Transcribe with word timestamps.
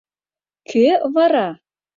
—Кӧ 0.69 0.85
вара? 1.13 1.47